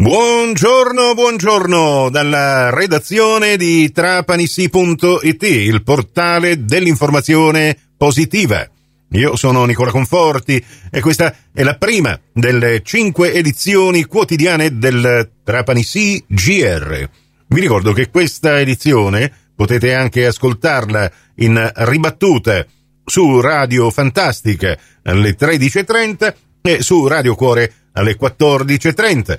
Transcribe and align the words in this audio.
Buongiorno, 0.00 1.12
buongiorno 1.14 2.08
dalla 2.08 2.70
redazione 2.70 3.56
di 3.56 3.90
trapanissi.it, 3.90 5.42
il 5.42 5.82
portale 5.82 6.64
dell'informazione 6.64 7.76
positiva. 7.96 8.64
Io 9.10 9.34
sono 9.34 9.64
Nicola 9.64 9.90
Conforti 9.90 10.64
e 10.88 11.00
questa 11.00 11.34
è 11.52 11.64
la 11.64 11.74
prima 11.74 12.16
delle 12.32 12.82
cinque 12.84 13.32
edizioni 13.32 14.04
quotidiane 14.04 14.78
del 14.78 15.30
Trapanissi 15.42 16.22
GR. 16.28 17.10
Vi 17.48 17.60
ricordo 17.60 17.92
che 17.92 18.08
questa 18.08 18.60
edizione 18.60 19.32
potete 19.56 19.94
anche 19.94 20.26
ascoltarla 20.26 21.10
in 21.38 21.72
ribattuta 21.74 22.64
su 23.04 23.40
Radio 23.40 23.90
Fantastica 23.90 24.78
alle 25.02 25.34
13.30 25.36 26.34
e 26.62 26.82
su 26.82 27.04
Radio 27.08 27.34
Cuore 27.34 27.72
alle 27.94 28.16
14.30 28.16 29.38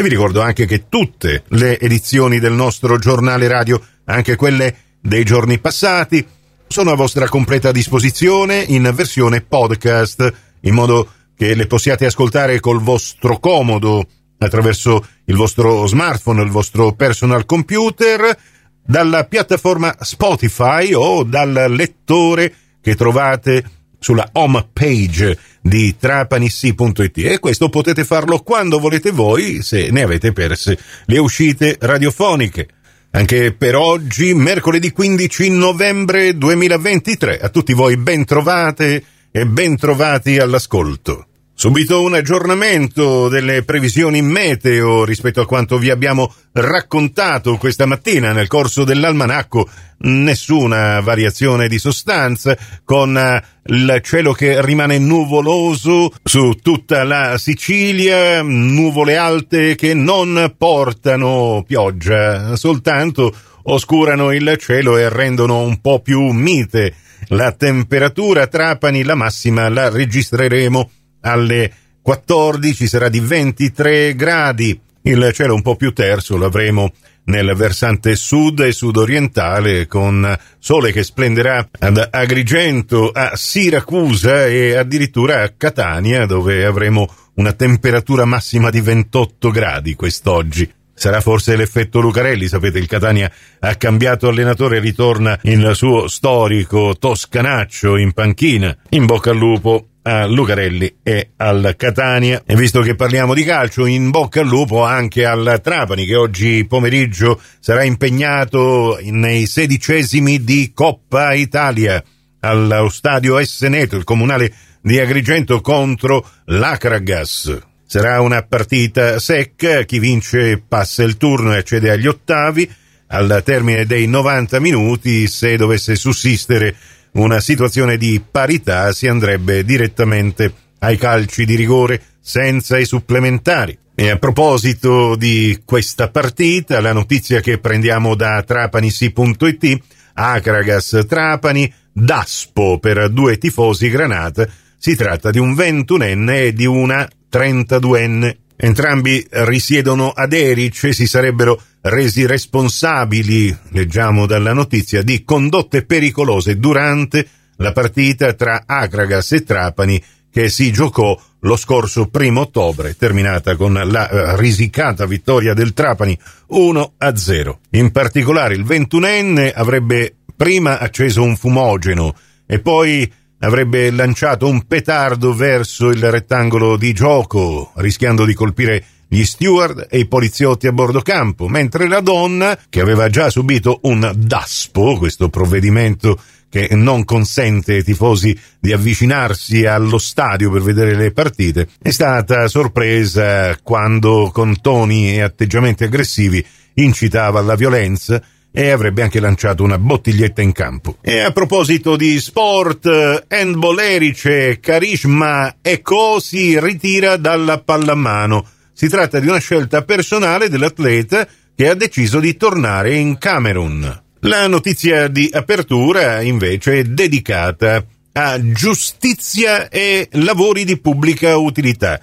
e 0.00 0.02
vi 0.02 0.08
ricordo 0.08 0.40
anche 0.40 0.64
che 0.64 0.88
tutte 0.88 1.44
le 1.48 1.78
edizioni 1.78 2.38
del 2.38 2.54
nostro 2.54 2.96
giornale 2.98 3.48
radio, 3.48 3.78
anche 4.06 4.34
quelle 4.34 4.74
dei 4.98 5.24
giorni 5.24 5.58
passati, 5.58 6.26
sono 6.66 6.90
a 6.90 6.96
vostra 6.96 7.28
completa 7.28 7.70
disposizione 7.70 8.64
in 8.66 8.90
versione 8.94 9.42
podcast, 9.42 10.32
in 10.60 10.72
modo 10.72 11.06
che 11.36 11.54
le 11.54 11.66
possiate 11.66 12.06
ascoltare 12.06 12.60
col 12.60 12.80
vostro 12.80 13.38
comodo 13.38 14.06
attraverso 14.38 15.06
il 15.26 15.36
vostro 15.36 15.86
smartphone, 15.86 16.44
il 16.44 16.50
vostro 16.50 16.92
personal 16.92 17.44
computer, 17.44 18.34
dalla 18.82 19.24
piattaforma 19.24 19.94
Spotify 20.00 20.94
o 20.94 21.24
dal 21.24 21.66
lettore 21.68 22.54
che 22.80 22.94
trovate 22.94 23.79
sulla 24.00 24.28
home 24.32 24.68
page 24.72 25.38
di 25.60 25.94
trapanissi.it 25.96 27.18
e 27.18 27.38
questo 27.38 27.68
potete 27.68 28.04
farlo 28.04 28.40
quando 28.40 28.80
volete 28.80 29.12
voi 29.12 29.62
se 29.62 29.90
ne 29.90 30.02
avete 30.02 30.32
perse 30.32 30.76
le 31.04 31.18
uscite 31.18 31.76
radiofoniche. 31.78 32.68
Anche 33.12 33.52
per 33.52 33.76
oggi, 33.76 34.34
mercoledì 34.34 34.90
15 34.92 35.50
novembre 35.50 36.36
2023, 36.36 37.38
a 37.40 37.48
tutti 37.48 37.72
voi 37.72 37.96
ben 37.96 38.24
trovate 38.24 39.04
e 39.30 39.46
ben 39.46 39.76
trovati 39.76 40.38
all'ascolto. 40.38 41.26
Subito 41.60 42.00
un 42.00 42.14
aggiornamento 42.14 43.28
delle 43.28 43.64
previsioni 43.64 44.22
meteo 44.22 45.04
rispetto 45.04 45.42
a 45.42 45.46
quanto 45.46 45.76
vi 45.76 45.90
abbiamo 45.90 46.32
raccontato 46.52 47.58
questa 47.58 47.84
mattina 47.84 48.32
nel 48.32 48.46
corso 48.46 48.82
dell'almanacco. 48.84 49.68
Nessuna 49.98 51.00
variazione 51.00 51.68
di 51.68 51.78
sostanza, 51.78 52.56
con 52.82 53.14
eh, 53.14 53.42
il 53.64 54.00
cielo 54.02 54.32
che 54.32 54.64
rimane 54.64 54.98
nuvoloso 54.98 56.10
su 56.24 56.54
tutta 56.62 57.04
la 57.04 57.36
Sicilia, 57.36 58.40
nuvole 58.40 59.18
alte 59.18 59.74
che 59.74 59.92
non 59.92 60.54
portano 60.56 61.62
pioggia, 61.66 62.56
soltanto 62.56 63.36
oscurano 63.64 64.32
il 64.32 64.56
cielo 64.58 64.96
e 64.96 65.10
rendono 65.10 65.60
un 65.60 65.78
po' 65.82 66.00
più 66.00 66.22
mite 66.22 66.94
la 67.28 67.52
temperatura. 67.52 68.46
Trapani, 68.46 69.02
la 69.02 69.14
massima 69.14 69.68
la 69.68 69.90
registreremo 69.90 70.90
alle 71.20 71.72
14 72.02 72.86
sarà 72.86 73.08
di 73.08 73.20
23 73.20 74.14
gradi. 74.14 74.78
Il 75.02 75.30
cielo 75.32 75.54
un 75.54 75.62
po' 75.62 75.76
più 75.76 75.92
terzo 75.92 76.36
lo 76.36 76.46
avremo 76.46 76.92
nel 77.24 77.54
versante 77.54 78.16
sud 78.16 78.60
e 78.60 78.72
sudorientale 78.72 79.86
con 79.86 80.36
sole 80.58 80.92
che 80.92 81.02
splenderà 81.02 81.68
ad 81.78 82.08
Agrigento, 82.10 83.10
a 83.10 83.32
Siracusa 83.34 84.46
e 84.46 84.74
addirittura 84.74 85.42
a 85.42 85.52
Catania 85.56 86.26
dove 86.26 86.64
avremo 86.64 87.08
una 87.34 87.52
temperatura 87.52 88.24
massima 88.24 88.70
di 88.70 88.80
28 88.80 89.50
gradi 89.50 89.94
quest'oggi. 89.94 90.70
Sarà 90.92 91.22
forse 91.22 91.56
l'effetto 91.56 92.00
Lucarelli, 92.00 92.46
sapete 92.46 92.78
il 92.78 92.86
Catania 92.86 93.30
ha 93.60 93.74
cambiato 93.76 94.28
allenatore 94.28 94.76
e 94.76 94.80
ritorna 94.80 95.38
il 95.44 95.70
suo 95.74 96.08
storico 96.08 96.94
toscanaccio 96.98 97.96
in 97.96 98.12
panchina. 98.12 98.76
In 98.90 99.06
bocca 99.06 99.30
al 99.30 99.38
lupo 99.38 99.89
a 100.02 100.26
Lucarelli 100.26 100.96
e 101.02 101.30
al 101.36 101.74
Catania. 101.76 102.42
E 102.46 102.54
visto 102.54 102.80
che 102.80 102.94
parliamo 102.94 103.34
di 103.34 103.44
calcio, 103.44 103.86
in 103.86 104.10
bocca 104.10 104.40
al 104.40 104.46
lupo 104.46 104.84
anche 104.84 105.24
al 105.24 105.60
Trapani 105.62 106.06
che 106.06 106.16
oggi 106.16 106.64
pomeriggio 106.66 107.40
sarà 107.60 107.84
impegnato 107.84 108.98
nei 109.02 109.46
sedicesimi 109.46 110.42
di 110.42 110.72
Coppa 110.74 111.34
Italia 111.34 112.02
allo 112.40 112.88
stadio 112.88 113.42
S 113.42 113.62
Neto, 113.62 113.96
il 113.96 114.04
comunale 114.04 114.52
di 114.80 114.98
Agrigento 114.98 115.60
contro 115.60 116.26
l'Acragas. 116.46 117.58
Sarà 117.86 118.20
una 118.20 118.42
partita 118.42 119.18
secca, 119.18 119.82
chi 119.82 119.98
vince 119.98 120.62
passa 120.66 121.02
il 121.02 121.16
turno 121.16 121.52
e 121.54 121.58
accede 121.58 121.90
agli 121.90 122.06
ottavi. 122.06 122.70
Al 123.08 123.42
termine 123.44 123.84
dei 123.86 124.06
90 124.06 124.60
minuti, 124.60 125.26
se 125.26 125.56
dovesse 125.56 125.96
sussistere 125.96 126.76
una 127.12 127.40
situazione 127.40 127.96
di 127.96 128.22
parità 128.28 128.92
si 128.92 129.06
andrebbe 129.06 129.64
direttamente 129.64 130.52
ai 130.80 130.96
calci 130.96 131.44
di 131.44 131.56
rigore 131.56 132.02
senza 132.20 132.78
i 132.78 132.84
supplementari. 132.84 133.76
E 133.94 134.08
a 134.10 134.16
proposito 134.16 135.14
di 135.16 135.60
questa 135.64 136.08
partita, 136.08 136.80
la 136.80 136.92
notizia 136.92 137.40
che 137.40 137.58
prendiamo 137.58 138.14
da 138.14 138.42
trapanisi.it, 138.42 139.78
Acragas 140.14 141.04
Trapani, 141.06 141.70
Daspo 141.92 142.78
per 142.78 143.10
due 143.10 143.36
tifosi 143.36 143.90
Granata, 143.90 144.48
si 144.78 144.96
tratta 144.96 145.30
di 145.30 145.38
un 145.38 145.52
21enne 145.52 146.46
e 146.46 146.52
di 146.54 146.64
una 146.64 147.06
32enne. 147.30 148.36
Entrambi 148.62 149.26
risiedono 149.30 150.10
ad 150.10 150.34
Eric 150.34 150.84
e 150.84 150.92
si 150.92 151.06
sarebbero 151.06 151.58
resi 151.80 152.26
responsabili, 152.26 153.56
leggiamo 153.70 154.26
dalla 154.26 154.52
notizia, 154.52 155.00
di 155.00 155.24
condotte 155.24 155.86
pericolose 155.86 156.58
durante 156.58 157.26
la 157.56 157.72
partita 157.72 158.34
tra 158.34 158.64
Acragas 158.66 159.32
e 159.32 159.44
Trapani 159.44 160.02
che 160.30 160.50
si 160.50 160.70
giocò 160.72 161.18
lo 161.40 161.56
scorso 161.56 162.08
primo 162.08 162.42
ottobre, 162.42 162.96
terminata 162.98 163.56
con 163.56 163.72
la 163.72 164.08
eh, 164.08 164.36
risicata 164.36 165.06
vittoria 165.06 165.54
del 165.54 165.72
Trapani 165.72 166.16
1 166.48 166.92
a 166.98 167.16
0. 167.16 167.60
In 167.70 167.90
particolare 167.92 168.54
il 168.54 168.64
ventunenne 168.64 169.52
avrebbe 169.52 170.16
prima 170.36 170.78
acceso 170.78 171.22
un 171.22 171.34
fumogeno 171.34 172.14
e 172.46 172.58
poi 172.58 173.10
avrebbe 173.40 173.90
lanciato 173.90 174.48
un 174.48 174.66
petardo 174.66 175.34
verso 175.34 175.88
il 175.88 176.10
rettangolo 176.10 176.76
di 176.76 176.92
gioco, 176.92 177.72
rischiando 177.76 178.24
di 178.24 178.34
colpire 178.34 178.84
gli 179.08 179.24
steward 179.24 179.88
e 179.90 179.98
i 179.98 180.06
poliziotti 180.06 180.66
a 180.66 180.72
bordo 180.72 181.00
campo, 181.00 181.48
mentre 181.48 181.88
la 181.88 182.00
donna, 182.00 182.56
che 182.68 182.80
aveva 182.80 183.08
già 183.08 183.28
subito 183.28 183.80
un 183.82 184.12
DASPO, 184.14 184.98
questo 184.98 185.28
provvedimento 185.28 186.18
che 186.48 186.68
non 186.72 187.04
consente 187.04 187.74
ai 187.74 187.84
tifosi 187.84 188.36
di 188.58 188.72
avvicinarsi 188.72 189.66
allo 189.66 189.98
stadio 189.98 190.50
per 190.50 190.62
vedere 190.62 190.94
le 190.94 191.12
partite, 191.12 191.68
è 191.80 191.90
stata 191.90 192.48
sorpresa 192.48 193.56
quando 193.62 194.30
con 194.32 194.60
toni 194.60 195.14
e 195.14 195.22
atteggiamenti 195.22 195.84
aggressivi 195.84 196.44
incitava 196.74 197.38
alla 197.38 197.54
violenza 197.54 198.22
e 198.52 198.70
avrebbe 198.70 199.02
anche 199.02 199.20
lanciato 199.20 199.62
una 199.62 199.78
bottiglietta 199.78 200.42
in 200.42 200.52
campo. 200.52 200.96
E 201.00 201.20
a 201.20 201.30
proposito 201.30 201.96
di 201.96 202.18
sport, 202.18 203.24
handball 203.28 203.78
Erice, 203.78 204.58
Karishma 204.60 205.56
e 205.62 205.82
Co 205.82 206.18
si 206.20 206.58
ritira 206.58 207.16
dalla 207.16 207.60
pallamano 207.60 208.46
si 208.80 208.88
tratta 208.88 209.20
di 209.20 209.28
una 209.28 209.40
scelta 209.40 209.82
personale 209.82 210.48
dell'atleta 210.48 211.28
che 211.54 211.68
ha 211.68 211.74
deciso 211.74 212.18
di 212.18 212.34
tornare 212.38 212.96
in 212.96 213.18
Camerun. 213.18 214.02
La 214.20 214.46
notizia 214.46 215.06
di 215.08 215.28
apertura 215.30 216.22
invece 216.22 216.78
è 216.78 216.84
dedicata 216.84 217.84
a 218.12 218.52
giustizia 218.52 219.68
e 219.68 220.08
lavori 220.12 220.64
di 220.64 220.78
pubblica 220.78 221.36
utilità. 221.36 222.00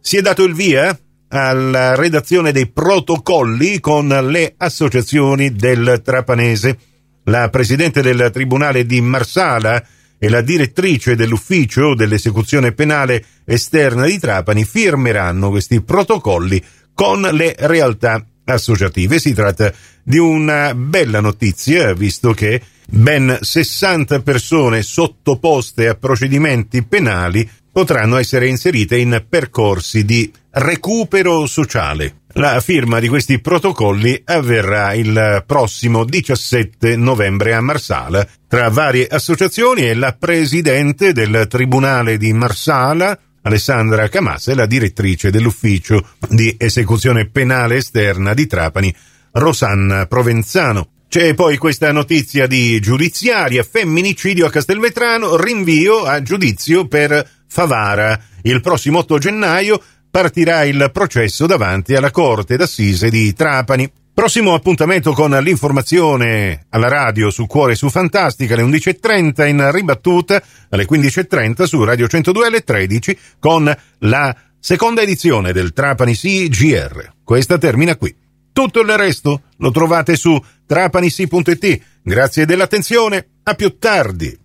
Si 0.00 0.16
è 0.16 0.22
dato 0.22 0.44
il 0.44 0.54
via 0.54 0.98
alla 1.34 1.96
redazione 1.96 2.52
dei 2.52 2.68
protocolli 2.68 3.80
con 3.80 4.06
le 4.06 4.54
associazioni 4.56 5.52
del 5.52 6.00
Trapanese. 6.04 6.78
La 7.24 7.48
presidente 7.48 8.02
del 8.02 8.30
Tribunale 8.32 8.86
di 8.86 9.00
Marsala 9.00 9.84
e 10.16 10.28
la 10.28 10.42
direttrice 10.42 11.16
dell'ufficio 11.16 11.96
dell'esecuzione 11.96 12.70
penale 12.70 13.24
esterna 13.44 14.06
di 14.06 14.16
Trapani 14.20 14.64
firmeranno 14.64 15.50
questi 15.50 15.82
protocolli 15.82 16.62
con 16.94 17.22
le 17.22 17.56
realtà 17.58 18.24
associative. 18.44 19.18
Si 19.18 19.34
tratta 19.34 19.72
di 20.04 20.18
una 20.18 20.72
bella 20.72 21.18
notizia, 21.18 21.92
visto 21.94 22.32
che 22.32 22.62
ben 22.86 23.38
60 23.40 24.20
persone 24.20 24.82
sottoposte 24.82 25.88
a 25.88 25.96
procedimenti 25.96 26.84
penali 26.84 27.48
potranno 27.72 28.18
essere 28.18 28.46
inserite 28.46 28.96
in 28.96 29.24
percorsi 29.28 30.04
di 30.04 30.30
recupero 30.54 31.46
sociale. 31.46 32.22
La 32.34 32.60
firma 32.60 33.00
di 33.00 33.08
questi 33.08 33.40
protocolli 33.40 34.20
avverrà 34.24 34.92
il 34.92 35.42
prossimo 35.46 36.04
17 36.04 36.96
novembre 36.96 37.54
a 37.54 37.60
Marsala 37.60 38.26
tra 38.48 38.68
varie 38.68 39.06
associazioni 39.06 39.88
e 39.88 39.94
la 39.94 40.12
presidente 40.12 41.12
del 41.12 41.46
Tribunale 41.48 42.16
di 42.16 42.32
Marsala, 42.32 43.18
Alessandra 43.42 44.08
Camassa 44.08 44.52
è 44.52 44.54
la 44.54 44.66
direttrice 44.66 45.30
dell'ufficio 45.30 46.10
di 46.28 46.54
esecuzione 46.58 47.28
penale 47.28 47.76
esterna 47.76 48.32
di 48.32 48.46
Trapani, 48.46 48.94
Rosanna 49.32 50.06
Provenzano. 50.06 50.88
C'è 51.08 51.34
poi 51.34 51.58
questa 51.58 51.92
notizia 51.92 52.46
di 52.46 52.80
giudiziaria, 52.80 53.62
femminicidio 53.62 54.46
a 54.46 54.50
Castelvetrano, 54.50 55.36
rinvio 55.36 56.04
a 56.04 56.22
giudizio 56.22 56.88
per 56.88 57.28
Favara. 57.46 58.18
Il 58.42 58.60
prossimo 58.60 58.98
8 58.98 59.18
gennaio 59.18 59.80
partirà 60.14 60.62
il 60.62 60.90
processo 60.92 61.44
davanti 61.44 61.96
alla 61.96 62.12
Corte 62.12 62.56
d'Assise 62.56 63.10
di 63.10 63.32
Trapani. 63.32 63.90
Prossimo 64.14 64.54
appuntamento 64.54 65.12
con 65.12 65.32
l'informazione 65.32 66.66
alla 66.68 66.86
radio 66.86 67.30
su 67.30 67.46
Cuore 67.46 67.74
su 67.74 67.90
Fantastica 67.90 68.54
alle 68.54 68.62
11.30 68.62 69.48
in 69.48 69.72
ribattuta 69.72 70.40
alle 70.68 70.86
15.30 70.86 71.64
su 71.64 71.82
Radio 71.82 72.06
102 72.06 72.46
alle 72.46 72.60
13 72.60 73.18
con 73.40 73.76
la 73.98 74.36
seconda 74.60 75.02
edizione 75.02 75.52
del 75.52 75.72
Trapani 75.72 76.14
CGR. 76.14 77.14
Questa 77.24 77.58
termina 77.58 77.96
qui. 77.96 78.14
Tutto 78.52 78.82
il 78.82 78.96
resto 78.96 79.42
lo 79.56 79.72
trovate 79.72 80.14
su 80.14 80.40
trapanisi.it. 80.64 81.80
Grazie 82.04 82.46
dell'attenzione, 82.46 83.30
a 83.42 83.54
più 83.54 83.78
tardi. 83.78 84.43